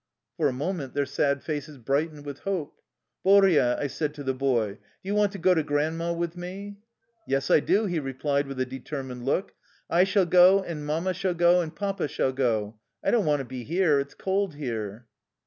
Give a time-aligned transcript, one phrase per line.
[0.37, 2.81] For a moment their sad faces brightened with hope."
[3.23, 6.77] Boria/' I said to the boy," do you want to go to Grandma with me?''
[7.27, 9.53] "Yes, I do,'' he replied with a determined look."
[9.91, 12.79] I shall go, and Mamma shall go, and Papa shall go.
[13.03, 15.05] I don't want to be here; it 's cold here."